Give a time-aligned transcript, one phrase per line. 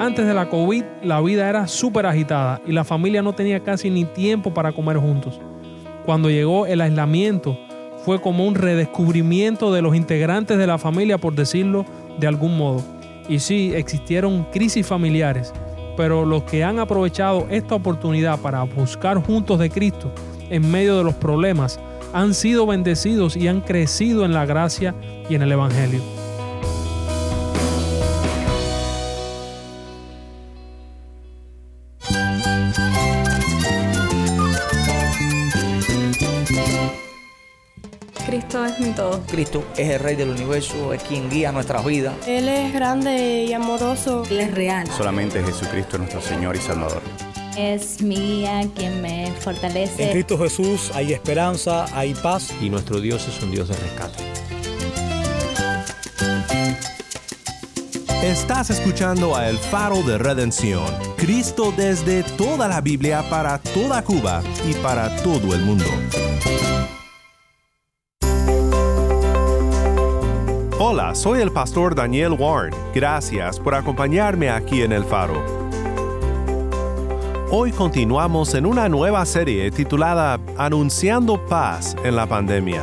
[0.00, 3.90] Antes de la COVID, la vida era súper agitada y la familia no tenía casi
[3.90, 5.40] ni tiempo para comer juntos.
[6.06, 7.58] Cuando llegó el aislamiento,
[8.04, 11.84] fue como un redescubrimiento de los integrantes de la familia, por decirlo
[12.18, 12.82] de algún modo.
[13.28, 15.52] Y sí, existieron crisis familiares,
[15.96, 20.10] pero los que han aprovechado esta oportunidad para buscar juntos de Cristo
[20.48, 21.78] en medio de los problemas
[22.14, 24.94] han sido bendecidos y han crecido en la gracia
[25.28, 26.00] y en el Evangelio.
[39.38, 42.12] Cristo es el Rey del universo, es quien guía nuestras vidas.
[42.26, 44.24] Él es grande y amoroso.
[44.28, 44.84] Él es real.
[44.88, 47.00] Solamente Jesucristo es nuestro Señor y Salvador.
[47.56, 50.06] Es mía quien me fortalece.
[50.06, 52.52] En Cristo Jesús hay esperanza, hay paz.
[52.60, 54.24] Y nuestro Dios es un Dios de rescate.
[58.20, 64.42] Estás escuchando a El Faro de Redención, Cristo desde toda la Biblia para toda Cuba
[64.68, 65.86] y para todo el mundo.
[70.90, 72.72] Hola, soy el pastor Daniel Warren.
[72.94, 75.44] Gracias por acompañarme aquí en El Faro.
[77.50, 82.82] Hoy continuamos en una nueva serie titulada Anunciando paz en la pandemia.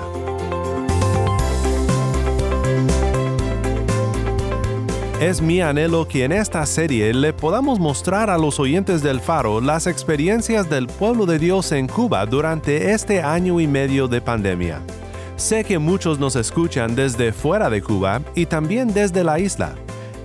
[5.20, 9.60] Es mi anhelo que en esta serie le podamos mostrar a los oyentes del Faro
[9.62, 14.80] las experiencias del pueblo de Dios en Cuba durante este año y medio de pandemia.
[15.38, 19.76] Sé que muchos nos escuchan desde fuera de Cuba y también desde la isla.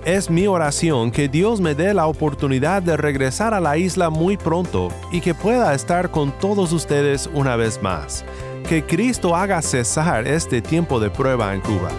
[0.05, 4.37] Es mi oración que Dios me dé la oportunidad de regresar a la isla muy
[4.37, 8.23] pronto y que pueda estar con todos ustedes una vez más.
[8.69, 11.89] Que Cristo haga cesar este tiempo de prueba en Cuba.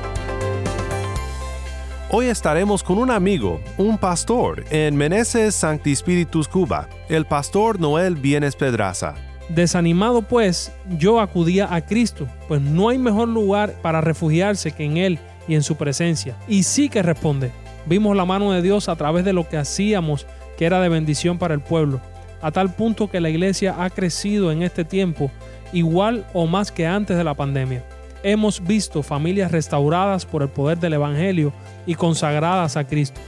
[2.09, 8.17] Hoy estaremos con un amigo, un pastor, en Meneses Sancti Spiritus Cuba, el pastor Noel
[8.17, 9.32] Bienes Pedraza.
[9.55, 14.97] Desanimado pues, yo acudía a Cristo, pues no hay mejor lugar para refugiarse que en
[14.97, 16.37] Él y en su presencia.
[16.49, 17.51] Y sí que responde.
[17.85, 20.27] Vimos la mano de Dios a través de lo que hacíamos,
[20.57, 22.01] que era de bendición para el pueblo,
[22.41, 25.31] a tal punto que la iglesia ha crecido en este tiempo
[25.75, 27.85] igual o más que antes de la pandemia.
[28.23, 31.53] Hemos visto familias restauradas por el poder del Evangelio
[31.85, 33.21] y consagradas a Cristo.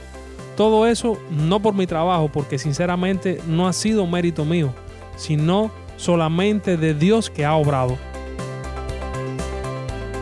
[0.57, 4.73] Todo eso no por mi trabajo, porque sinceramente no ha sido mérito mío,
[5.17, 7.97] sino solamente de Dios que ha obrado.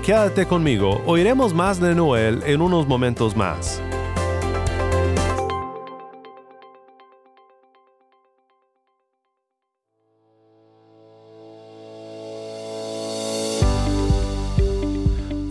[0.06, 3.82] Quédate conmigo, oiremos más de Noel en unos momentos más.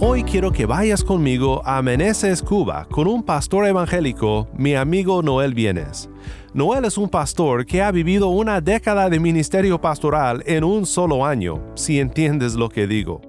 [0.05, 5.55] Hoy quiero que vayas conmigo a Meneses, Cuba, con un pastor evangélico, mi amigo Noel
[5.55, 6.11] Bienes.
[6.55, 11.25] Noel es un pastor que ha vivido una década de ministerio pastoral en un solo
[11.25, 13.23] año, si entiendes lo que digo.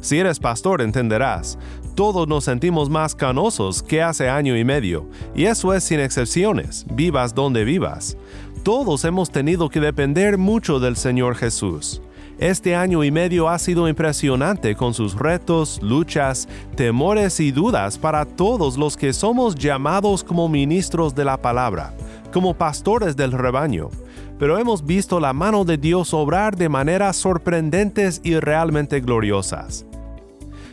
[0.00, 1.60] Si eres pastor entenderás,
[1.94, 6.86] todos nos sentimos más canosos que hace año y medio, y eso es sin excepciones,
[6.92, 8.16] vivas donde vivas.
[8.64, 12.02] Todos hemos tenido que depender mucho del Señor Jesús.
[12.40, 18.24] Este año y medio ha sido impresionante con sus retos, luchas, temores y dudas para
[18.24, 21.94] todos los que somos llamados como ministros de la palabra,
[22.32, 23.90] como pastores del rebaño.
[24.38, 29.84] Pero hemos visto la mano de Dios obrar de maneras sorprendentes y realmente gloriosas.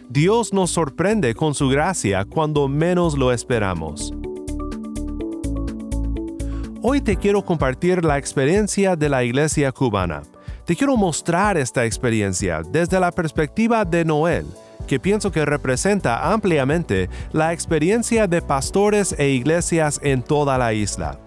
[0.08, 4.14] Dios nos sorprende con su gracia cuando menos lo esperamos.
[6.82, 10.22] Hoy te quiero compartir la experiencia de la iglesia cubana
[10.68, 14.46] te quiero mostrar esta experiencia desde la perspectiva de Noel,
[14.86, 21.22] que pienso que representa ampliamente la experiencia de pastores e iglesias en toda la isla.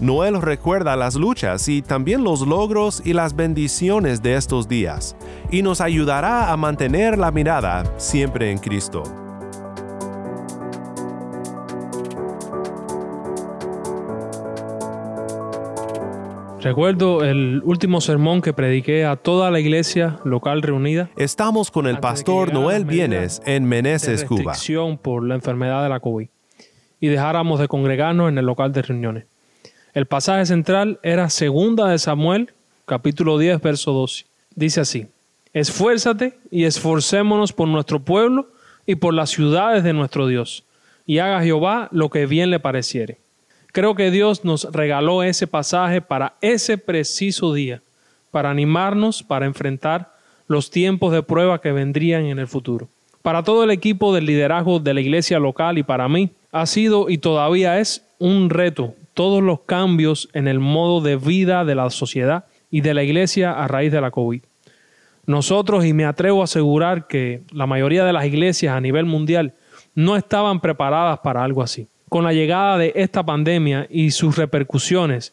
[0.00, 5.16] Noel recuerda las luchas y también los logros y las bendiciones de estos días,
[5.50, 9.23] y nos ayudará a mantener la mirada siempre en Cristo.
[16.64, 21.10] Recuerdo el último sermón que prediqué a toda la iglesia local reunida.
[21.14, 24.54] Estamos con el pastor Noel Bienes en Meneses, Cuba.
[25.02, 26.26] por la enfermedad de la COVID
[27.00, 29.26] y dejáramos de congregarnos en el local de reuniones.
[29.92, 32.54] El pasaje central era Segunda de Samuel,
[32.86, 34.24] capítulo 10, verso 12.
[34.54, 35.06] Dice así:
[35.52, 38.48] Esfuérzate y esforcémonos por nuestro pueblo
[38.86, 40.64] y por las ciudades de nuestro Dios,
[41.04, 43.18] y haga Jehová lo que bien le pareciere.
[43.74, 47.82] Creo que Dios nos regaló ese pasaje para ese preciso día,
[48.30, 50.12] para animarnos, para enfrentar
[50.46, 52.88] los tiempos de prueba que vendrían en el futuro.
[53.20, 57.10] Para todo el equipo del liderazgo de la iglesia local y para mí, ha sido
[57.10, 61.90] y todavía es un reto todos los cambios en el modo de vida de la
[61.90, 64.40] sociedad y de la iglesia a raíz de la COVID.
[65.26, 69.54] Nosotros, y me atrevo a asegurar que la mayoría de las iglesias a nivel mundial
[69.96, 71.88] no estaban preparadas para algo así.
[72.14, 75.32] Con la llegada de esta pandemia y sus repercusiones,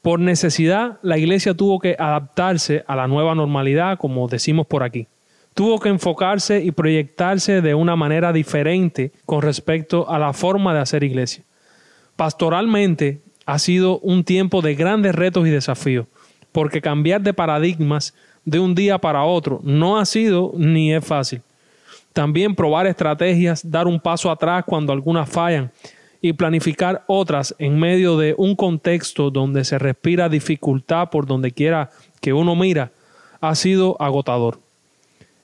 [0.00, 5.08] por necesidad, la iglesia tuvo que adaptarse a la nueva normalidad, como decimos por aquí.
[5.54, 10.78] Tuvo que enfocarse y proyectarse de una manera diferente con respecto a la forma de
[10.78, 11.42] hacer iglesia.
[12.14, 16.06] Pastoralmente ha sido un tiempo de grandes retos y desafíos,
[16.52, 18.14] porque cambiar de paradigmas
[18.44, 21.42] de un día para otro no ha sido ni es fácil.
[22.12, 25.72] También probar estrategias, dar un paso atrás cuando algunas fallan
[26.24, 31.90] y planificar otras en medio de un contexto donde se respira dificultad por donde quiera
[32.22, 32.92] que uno mira,
[33.42, 34.58] ha sido agotador.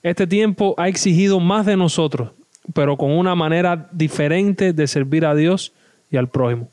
[0.02, 2.30] Este tiempo ha exigido más de nosotros,
[2.72, 5.74] pero con una manera diferente de servir a Dios
[6.10, 6.70] y al prójimo.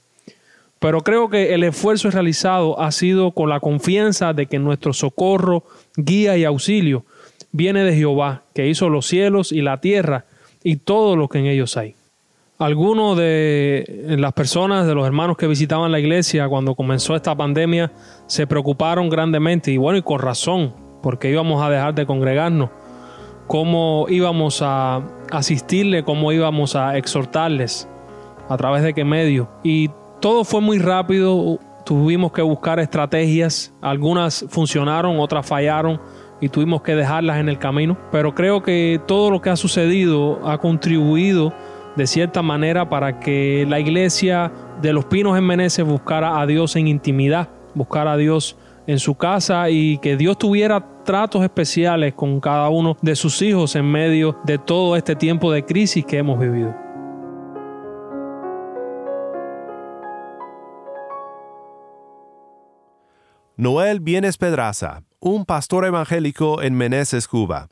[0.80, 5.66] Pero creo que el esfuerzo realizado ha sido con la confianza de que nuestro socorro,
[5.98, 7.04] guía y auxilio
[7.52, 10.24] viene de Jehová, que hizo los cielos y la tierra
[10.64, 11.98] y todo lo que en ellos hay.
[12.60, 17.92] Algunos de las personas, de los hermanos que visitaban la iglesia cuando comenzó esta pandemia,
[18.26, 20.74] se preocuparon grandemente y bueno, y con razón,
[21.04, 22.72] porque íbamos a dejar de congregarnos,
[23.46, 27.88] cómo íbamos a asistirle, cómo íbamos a exhortarles,
[28.50, 29.48] a través de qué medio.
[29.64, 36.02] Y todo fue muy rápido, tuvimos que buscar estrategias, algunas funcionaron, otras fallaron
[36.42, 40.40] y tuvimos que dejarlas en el camino, pero creo que todo lo que ha sucedido
[40.44, 41.54] ha contribuido
[41.98, 44.52] de cierta manera para que la iglesia
[44.82, 48.56] de los Pinos en Meneses buscara a Dios en intimidad, buscara a Dios
[48.86, 53.76] en su casa y que Dios tuviera tratos especiales con cada uno de sus hijos
[53.76, 56.74] en medio de todo este tiempo de crisis que hemos vivido.
[63.56, 67.70] Noel Bienes Pedraza, un pastor evangélico en Meneses, Cuba.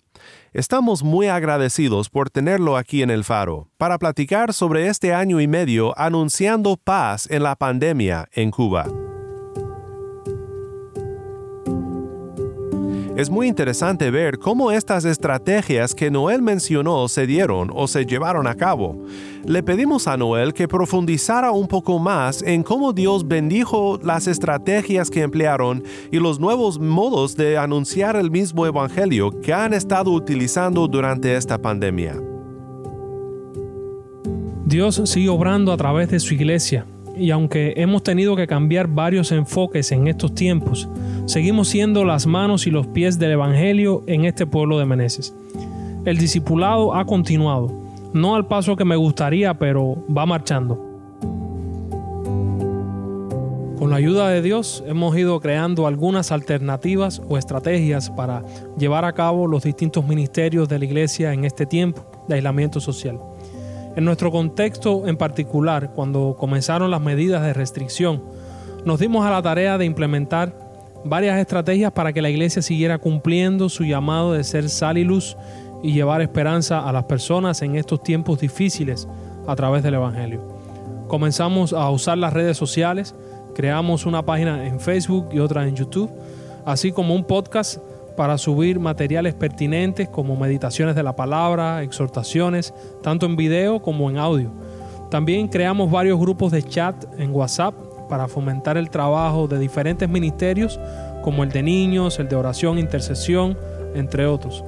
[0.55, 5.49] Estamos muy agradecidos por tenerlo aquí en el Faro para platicar sobre este año y
[5.49, 8.87] medio anunciando paz en la pandemia en Cuba.
[13.15, 18.45] Es muy interesante ver cómo estas estrategias que Noel mencionó se dieron o se llevaron
[18.45, 19.05] a cabo.
[19.45, 25.09] Le pedimos a Noel que profundizara un poco más en cómo Dios bendijo las estrategias
[25.09, 25.81] que emplearon
[26.11, 31.57] y los nuevos modos de anunciar el mismo Evangelio que han estado utilizando durante esta
[31.57, 32.21] pandemia.
[34.65, 36.85] Dios sigue obrando a través de su iglesia
[37.17, 40.89] y aunque hemos tenido que cambiar varios enfoques en estos tiempos,
[41.25, 45.33] seguimos siendo las manos y los pies del Evangelio en este pueblo de Meneses.
[46.05, 47.71] El discipulado ha continuado,
[48.13, 50.95] no al paso que me gustaría, pero va marchando.
[53.79, 58.43] Con la ayuda de Dios hemos ido creando algunas alternativas o estrategias para
[58.77, 63.19] llevar a cabo los distintos ministerios de la iglesia en este tiempo de aislamiento social.
[63.95, 68.21] En nuestro contexto en particular, cuando comenzaron las medidas de restricción,
[68.83, 70.53] nos dimos a la tarea de implementar
[71.05, 75.37] varias estrategias para que la iglesia siguiera cumpliendo su llamado de ser sal y luz
[75.81, 79.07] y llevar esperanza a las personas en estos tiempos difíciles
[79.47, 80.41] a través del Evangelio.
[81.07, 83.15] Comenzamos a usar las redes sociales,
[83.53, 86.11] creamos una página en Facebook y otra en YouTube,
[86.65, 87.79] así como un podcast
[88.15, 94.17] para subir materiales pertinentes como meditaciones de la palabra, exhortaciones, tanto en video como en
[94.17, 94.51] audio.
[95.09, 97.75] También creamos varios grupos de chat en WhatsApp
[98.09, 100.79] para fomentar el trabajo de diferentes ministerios
[101.23, 103.57] como el de niños, el de oración, intercesión,
[103.95, 104.63] entre otros.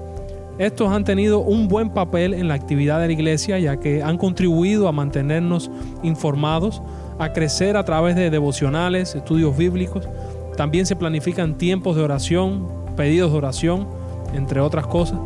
[0.57, 4.17] Estos han tenido un buen papel en la actividad de la iglesia ya que han
[4.17, 5.69] contribuido a mantenernos
[6.01, 6.81] informados,
[7.19, 10.09] a crecer a través de devocionales, estudios bíblicos.
[10.55, 13.87] También se planifican tiempos de oración, pedidos de oración,
[14.33, 15.17] entre otras cosas.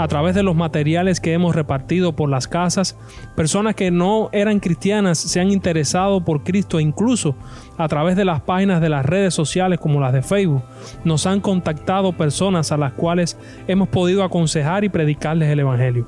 [0.00, 2.96] A través de los materiales que hemos repartido por las casas,
[3.36, 7.34] personas que no eran cristianas se han interesado por Cristo e incluso
[7.76, 10.62] a través de las páginas de las redes sociales como las de Facebook,
[11.04, 13.36] nos han contactado personas a las cuales
[13.68, 16.06] hemos podido aconsejar y predicarles el Evangelio.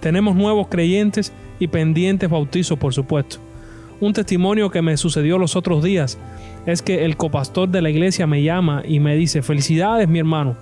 [0.00, 3.43] Tenemos nuevos creyentes y pendientes bautizos, por supuesto.
[4.00, 6.18] Un testimonio que me sucedió los otros días
[6.66, 10.56] es que el copastor de la iglesia me llama y me dice, felicidades mi hermano,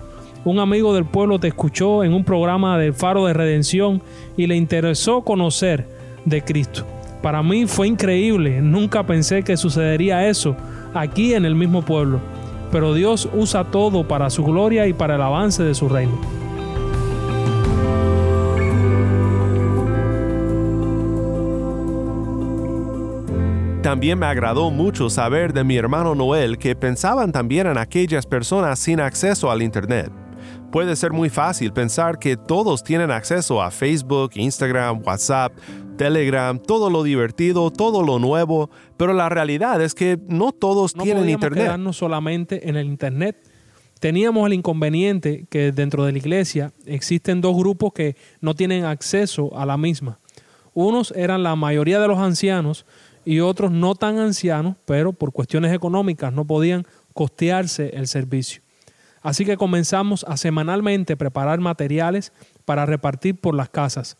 [0.45, 4.01] un amigo del pueblo te escuchó en un programa del Faro de Redención
[4.35, 5.87] y le interesó conocer
[6.25, 6.85] de Cristo.
[7.21, 10.57] Para mí fue increíble, nunca pensé que sucedería eso
[10.93, 12.19] aquí en el mismo pueblo,
[12.71, 16.42] pero Dios usa todo para su gloria y para el avance de su reino.
[23.83, 28.79] También me agradó mucho saber de mi hermano Noel que pensaban también en aquellas personas
[28.79, 30.09] sin acceso al Internet.
[30.71, 35.51] Puede ser muy fácil pensar que todos tienen acceso a Facebook, Instagram, WhatsApp,
[35.97, 41.03] Telegram, todo lo divertido, todo lo nuevo, pero la realidad es que no todos no
[41.03, 41.65] tienen Internet.
[41.65, 43.35] quedarnos solamente en el Internet.
[43.99, 49.57] Teníamos el inconveniente que dentro de la iglesia existen dos grupos que no tienen acceso
[49.57, 50.19] a la misma.
[50.73, 52.85] Unos eran la mayoría de los ancianos
[53.25, 58.61] y otros no tan ancianos, pero por cuestiones económicas no podían costearse el servicio.
[59.21, 62.33] Así que comenzamos a semanalmente preparar materiales
[62.65, 64.17] para repartir por las casas.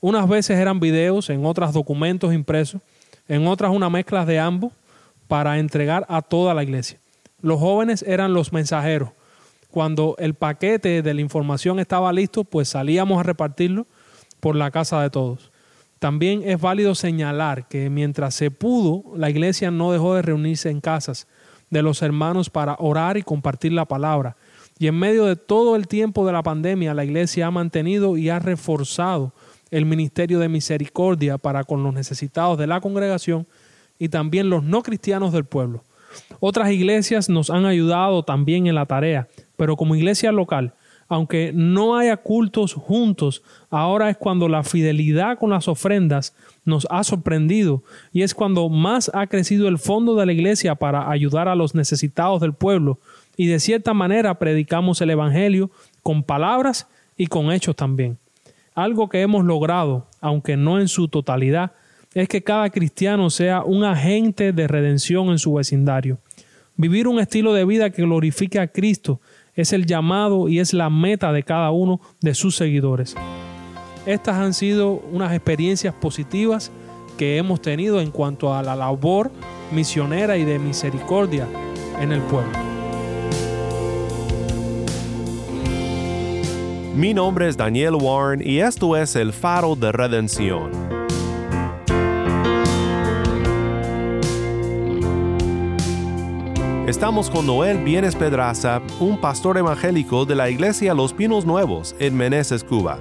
[0.00, 2.80] Unas veces eran videos, en otras documentos impresos,
[3.26, 4.72] en otras una mezcla de ambos
[5.26, 7.00] para entregar a toda la iglesia.
[7.40, 9.10] Los jóvenes eran los mensajeros.
[9.70, 13.86] Cuando el paquete de la información estaba listo, pues salíamos a repartirlo
[14.38, 15.50] por la casa de todos.
[16.04, 20.82] También es válido señalar que mientras se pudo, la iglesia no dejó de reunirse en
[20.82, 21.26] casas
[21.70, 24.36] de los hermanos para orar y compartir la palabra.
[24.78, 28.28] Y en medio de todo el tiempo de la pandemia, la iglesia ha mantenido y
[28.28, 29.32] ha reforzado
[29.70, 33.46] el ministerio de misericordia para con los necesitados de la congregación
[33.98, 35.84] y también los no cristianos del pueblo.
[36.38, 40.74] Otras iglesias nos han ayudado también en la tarea, pero como iglesia local,
[41.14, 47.04] aunque no haya cultos juntos, ahora es cuando la fidelidad con las ofrendas nos ha
[47.04, 51.54] sorprendido y es cuando más ha crecido el fondo de la iglesia para ayudar a
[51.54, 52.98] los necesitados del pueblo
[53.36, 55.70] y de cierta manera predicamos el Evangelio
[56.02, 58.18] con palabras y con hechos también.
[58.74, 61.70] Algo que hemos logrado, aunque no en su totalidad,
[62.12, 66.18] es que cada cristiano sea un agente de redención en su vecindario.
[66.76, 69.20] Vivir un estilo de vida que glorifique a Cristo
[69.54, 73.14] es el llamado y es la meta de cada uno de sus seguidores.
[74.06, 76.70] Estas han sido unas experiencias positivas
[77.16, 79.30] que hemos tenido en cuanto a la labor
[79.72, 81.46] misionera y de misericordia
[82.00, 82.52] en el pueblo.
[86.94, 90.83] Mi nombre es Daniel Warren y esto es el faro de redención.
[96.86, 102.14] Estamos con Noel Bienes Pedraza, un pastor evangélico de la iglesia Los Pinos Nuevos en
[102.14, 102.98] Meneses, Cuba.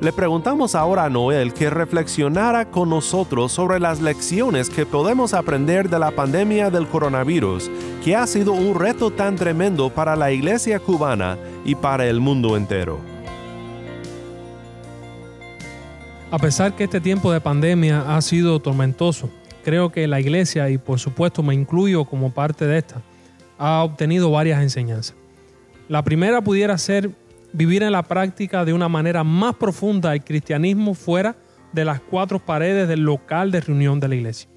[0.00, 5.90] Le preguntamos ahora a Noel que reflexionara con nosotros sobre las lecciones que podemos aprender
[5.90, 7.70] de la pandemia del coronavirus,
[8.02, 12.56] que ha sido un reto tan tremendo para la iglesia cubana y para el mundo
[12.56, 12.98] entero.
[16.30, 19.28] A pesar que este tiempo de pandemia ha sido tormentoso,
[19.64, 23.02] creo que la iglesia, y por supuesto me incluyo como parte de esta,
[23.58, 25.16] ha obtenido varias enseñanzas.
[25.88, 27.10] La primera pudiera ser
[27.52, 31.36] vivir en la práctica de una manera más profunda el cristianismo fuera
[31.72, 34.48] de las cuatro paredes del local de reunión de la iglesia.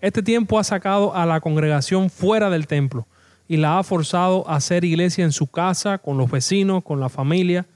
[0.00, 3.06] Este tiempo ha sacado a la congregación fuera del templo
[3.48, 7.08] y la ha forzado a hacer iglesia en su casa, con los vecinos, con la
[7.08, 7.66] familia.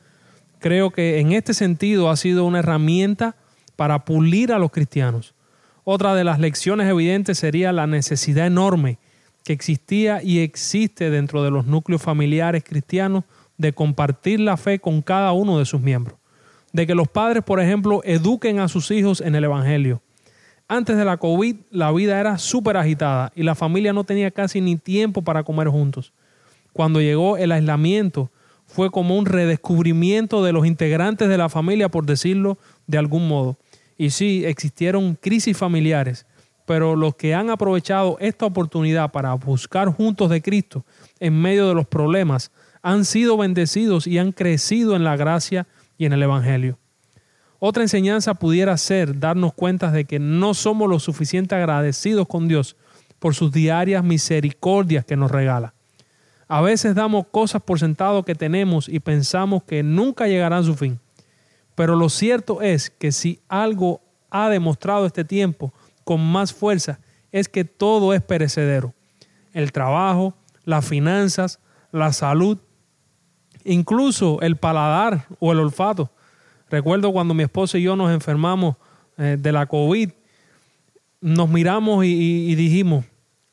[0.61, 3.37] Creo que en este sentido ha sido una herramienta
[3.75, 5.35] para pulir a los cristianos.
[5.83, 8.99] Otra de las lecciones evidentes sería la necesidad enorme
[9.45, 13.25] que existía y existe dentro de los núcleos familiares cristianos
[13.59, 16.19] de compartir la fe con cada uno de sus miembros.
[16.73, 20.01] De que los padres, por ejemplo, eduquen a sus hijos en el Evangelio.
[20.69, 24.61] Antes de la COVID, la vida era súper agitada y la familia no tenía casi
[24.61, 26.13] ni tiempo para comer juntos.
[26.73, 28.31] Cuando llegó el aislamiento,
[28.67, 32.57] fue como un redescubrimiento de los integrantes de la familia, por decirlo
[32.87, 33.59] de algún modo.
[33.99, 36.27] Y sí, existieron crisis familiares,
[36.67, 40.85] pero los que han aprovechado esta oportunidad para buscar juntos de Cristo
[41.21, 42.51] en medio de los problemas
[42.83, 45.67] han sido bendecidos y han crecido en la gracia
[45.99, 46.79] y en el Evangelio.
[47.59, 52.77] Otra enseñanza pudiera ser darnos cuenta de que no somos lo suficiente agradecidos con Dios
[53.21, 55.75] por sus diarias misericordias que nos regala.
[56.49, 60.75] A veces damos cosas por sentado que tenemos y pensamos que nunca llegarán a su
[60.75, 60.99] fin.
[61.77, 65.73] Pero lo cierto es que si algo ha demostrado este tiempo
[66.05, 68.95] con más fuerza es que todo es perecedero.
[69.53, 72.59] El trabajo, las finanzas, la salud,
[73.65, 76.11] incluso el paladar o el olfato.
[76.71, 78.77] Recuerdo cuando mi esposa y yo nos enfermamos
[79.19, 80.11] eh, de la COVID,
[81.21, 83.05] nos miramos y, y, dijimos,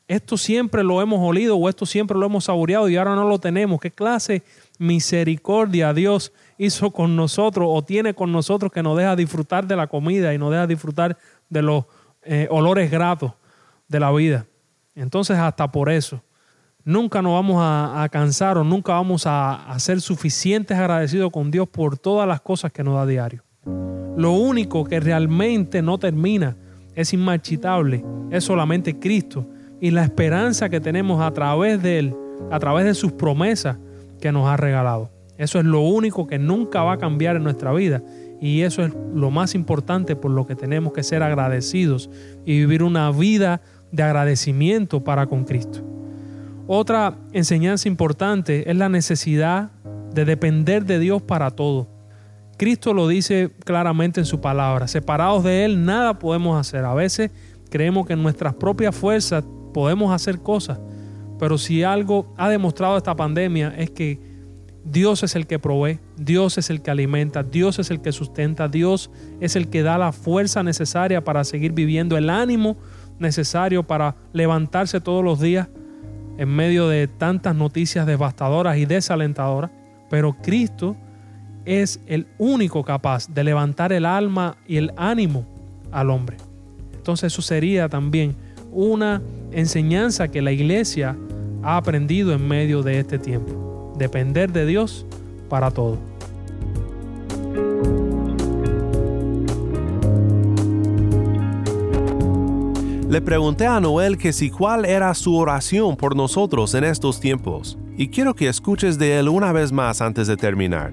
[0.08, 3.38] esto siempre lo hemos olido o esto siempre lo hemos saboreado y ahora no lo
[3.38, 3.80] tenemos.
[3.80, 4.42] ¿Qué clase
[4.78, 9.86] misericordia Dios hizo con nosotros o tiene con nosotros que nos deja disfrutar de la
[9.86, 11.16] comida y nos deja disfrutar
[11.48, 11.84] de los
[12.22, 13.32] eh, olores gratos
[13.88, 14.46] de la vida?
[14.94, 16.22] Entonces hasta por eso
[16.84, 21.68] nunca nos vamos a, cansar o nunca vamos a, a ser suficientes agradecidos con Dios
[21.68, 23.44] por todas las cosas que nos da diario.
[24.16, 26.56] Lo único que realmente no termina
[26.94, 29.46] es inmarchitable, es solamente Cristo
[29.80, 32.16] y la esperanza que tenemos a través de Él,
[32.50, 33.78] a través de sus promesas
[34.20, 35.10] que nos ha regalado.
[35.38, 38.02] Eso es lo único que nunca va a cambiar en nuestra vida
[38.40, 42.08] y eso es lo más importante por lo que tenemos que ser agradecidos
[42.46, 43.60] y vivir una vida
[43.92, 45.84] de agradecimiento para con Cristo.
[46.66, 49.70] Otra enseñanza importante es la necesidad
[50.14, 51.88] de depender de Dios para todo.
[52.56, 54.86] Cristo lo dice claramente en su palabra.
[54.86, 56.84] Separados de Él nada podemos hacer.
[56.84, 57.30] A veces
[57.70, 59.44] creemos que en nuestras propias fuerzas
[59.74, 60.78] podemos hacer cosas.
[61.38, 64.29] Pero si algo ha demostrado esta pandemia es que
[64.84, 68.68] Dios es el que provee, Dios es el que alimenta, Dios es el que sustenta,
[68.68, 69.10] Dios
[69.40, 72.76] es el que da la fuerza necesaria para seguir viviendo, el ánimo
[73.18, 75.68] necesario para levantarse todos los días
[76.38, 79.70] en medio de tantas noticias devastadoras y desalentadoras.
[80.08, 80.96] Pero Cristo
[81.66, 85.46] es el único capaz de levantar el alma y el ánimo
[85.92, 86.38] al hombre.
[86.94, 88.34] Entonces eso sería también
[88.72, 89.20] una
[89.52, 91.16] enseñanza que la iglesia
[91.62, 93.59] ha aprendido en medio de este tiempo.
[94.00, 95.04] Depender de Dios
[95.50, 95.98] para todo.
[103.10, 107.76] Le pregunté a Noel que si cuál era su oración por nosotros en estos tiempos,
[107.98, 110.92] y quiero que escuches de él una vez más antes de terminar.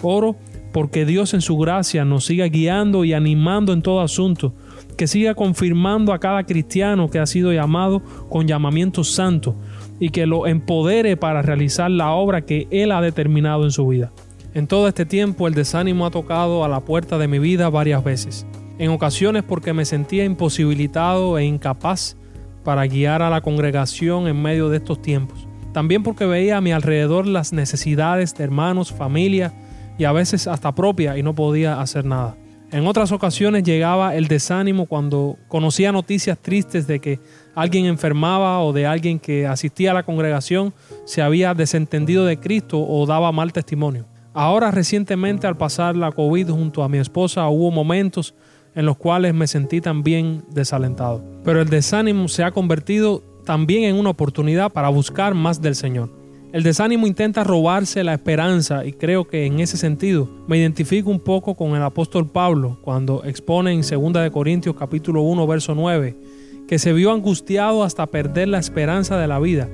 [0.00, 0.36] Oro
[0.72, 4.54] porque Dios en su gracia nos siga guiando y animando en todo asunto,
[4.96, 9.56] que siga confirmando a cada cristiano que ha sido llamado con llamamiento santo
[10.02, 14.10] y que lo empodere para realizar la obra que Él ha determinado en su vida.
[14.52, 18.02] En todo este tiempo el desánimo ha tocado a la puerta de mi vida varias
[18.02, 18.44] veces,
[18.80, 22.16] en ocasiones porque me sentía imposibilitado e incapaz
[22.64, 25.46] para guiar a la congregación en medio de estos tiempos.
[25.72, 29.52] También porque veía a mi alrededor las necesidades de hermanos, familia
[29.98, 32.34] y a veces hasta propia y no podía hacer nada.
[32.72, 37.20] En otras ocasiones llegaba el desánimo cuando conocía noticias tristes de que
[37.54, 40.72] alguien enfermaba o de alguien que asistía a la congregación
[41.04, 44.06] se había desentendido de Cristo o daba mal testimonio.
[44.34, 48.34] Ahora recientemente al pasar la COVID junto a mi esposa hubo momentos
[48.74, 51.22] en los cuales me sentí también desalentado.
[51.44, 56.10] Pero el desánimo se ha convertido también en una oportunidad para buscar más del Señor.
[56.52, 61.20] El desánimo intenta robarse la esperanza y creo que en ese sentido me identifico un
[61.20, 66.41] poco con el apóstol Pablo cuando expone en 2 Corintios capítulo 1 verso 9
[66.72, 69.68] que se vio angustiado hasta perder la esperanza de la vida,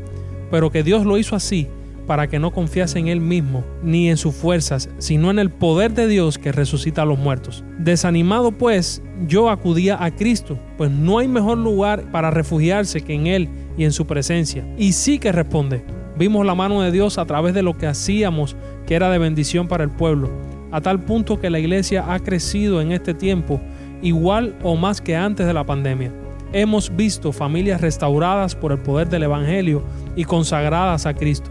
[0.51, 1.69] pero que Dios lo hizo así
[2.09, 5.95] para que no confiase en él mismo ni en sus fuerzas, sino en el poder
[5.95, 7.63] de Dios que resucita a los muertos.
[7.79, 13.29] Desanimado pues, yo acudía a Cristo, pues no hay mejor lugar para refugiarse que en
[13.29, 14.67] Él y en su presencia.
[14.77, 15.85] Y sí que responde,
[16.19, 18.57] Vimos la mano de Dios a través de lo que hacíamos
[18.89, 20.31] que era de bendición para el pueblo,
[20.73, 23.61] a tal punto que la iglesia ha crecido en este tiempo
[24.03, 26.13] igual o más que antes de la pandemia.
[26.53, 29.83] Hemos visto familias restauradas por el poder del Evangelio
[30.17, 31.51] y consagradas a Cristo.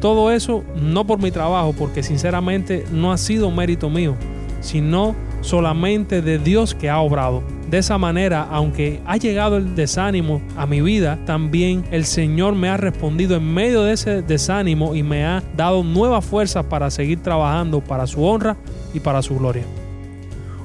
[0.00, 4.14] Todo eso no por mi trabajo, porque sinceramente no ha sido mérito mío,
[4.60, 7.42] sino solamente de Dios que ha obrado.
[7.70, 12.68] De esa manera, aunque ha llegado el desánimo a mi vida, también el Señor me
[12.68, 17.22] ha respondido en medio de ese desánimo y me ha dado nuevas fuerzas para seguir
[17.22, 18.56] trabajando para su honra
[18.94, 19.64] y para su gloria.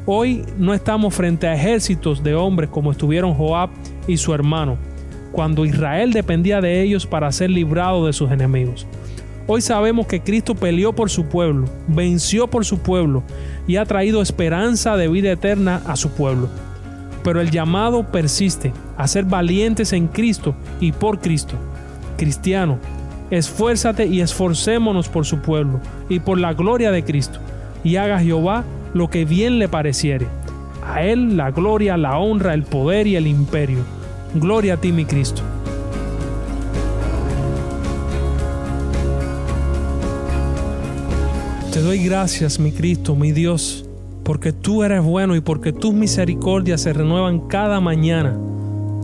[0.06, 3.70] Hoy no estamos frente a ejércitos de hombres como estuvieron Joab
[4.08, 4.78] y su hermano,
[5.32, 8.88] cuando Israel dependía de ellos para ser librado de sus enemigos.
[9.48, 13.24] Hoy sabemos que Cristo peleó por su pueblo, venció por su pueblo
[13.68, 16.50] y ha traído esperanza de vida eterna a su pueblo
[17.24, 21.56] pero el llamado persiste a ser valientes en Cristo y por Cristo.
[22.18, 22.80] Cristiano,
[23.30, 27.40] esfuérzate y esforcémonos por su pueblo y por la gloria de Cristo,
[27.84, 30.28] y haga Jehová lo que bien le pareciere.
[30.86, 33.80] A Él la gloria, la honra, el poder y el imperio.
[34.36, 35.42] Gloria a ti, mi Cristo.
[41.72, 43.86] Te doy gracias, mi Cristo, mi Dios
[44.24, 48.38] porque tú eres bueno y porque tus misericordias se renuevan cada mañana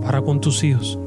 [0.01, 0.97] para con tus hijos.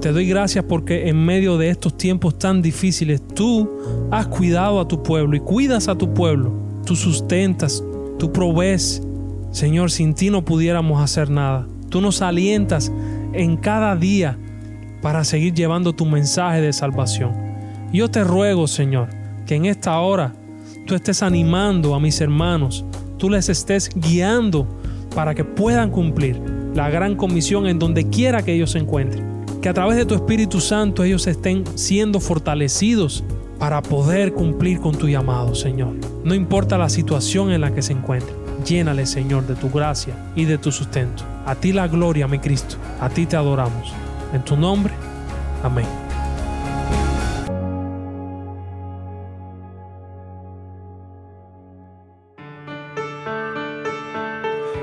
[0.00, 3.70] Te doy gracias porque en medio de estos tiempos tan difíciles tú
[4.10, 6.52] has cuidado a tu pueblo y cuidas a tu pueblo.
[6.84, 7.84] Tú sustentas,
[8.20, 9.02] tú provees.
[9.50, 11.66] Señor, sin ti no pudiéramos hacer nada.
[11.88, 12.92] Tú nos alientas
[13.32, 14.38] en cada día
[15.02, 17.32] para seguir llevando tu mensaje de salvación.
[17.92, 19.08] Yo te ruego, Señor,
[19.46, 20.34] que en esta hora
[20.86, 22.84] tú estés animando a mis hermanos
[23.20, 24.66] tú les estés guiando
[25.14, 26.40] para que puedan cumplir
[26.74, 29.44] la gran comisión en donde quiera que ellos se encuentren.
[29.60, 33.22] Que a través de tu Espíritu Santo ellos estén siendo fortalecidos
[33.60, 35.94] para poder cumplir con tu llamado, Señor.
[36.24, 38.34] No importa la situación en la que se encuentren.
[38.64, 41.24] Llénale, Señor, de tu gracia y de tu sustento.
[41.44, 42.76] A ti la gloria, mi Cristo.
[43.00, 43.92] A ti te adoramos.
[44.32, 44.94] En tu nombre.
[45.62, 45.86] Amén.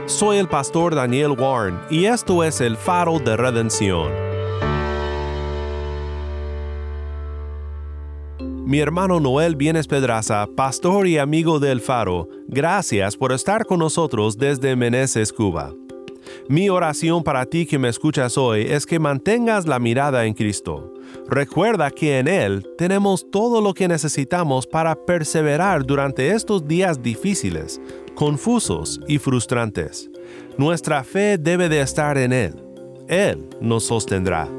[0.05, 4.36] Soy el pastor Daniel Warren y esto es el faro de redención.
[8.67, 14.37] Mi hermano Noel Bienes Pedraza, pastor y amigo del faro, gracias por estar con nosotros
[14.37, 15.73] desde Meneses, Cuba.
[16.49, 20.93] Mi oración para ti que me escuchas hoy es que mantengas la mirada en Cristo.
[21.29, 27.79] Recuerda que en Él tenemos todo lo que necesitamos para perseverar durante estos días difíciles,
[28.15, 30.11] confusos y frustrantes.
[30.57, 32.61] Nuestra fe debe de estar en Él.
[33.07, 34.49] Él nos sostendrá.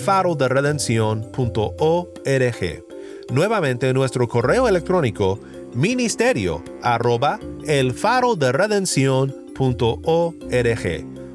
[3.30, 5.40] Nuevamente nuestro correo electrónico
[5.74, 8.52] ministerio arroba el faro de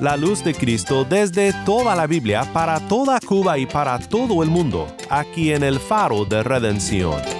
[0.00, 4.50] La luz de Cristo desde toda la Biblia para toda Cuba y para todo el
[4.50, 7.39] mundo, aquí en el faro de redención.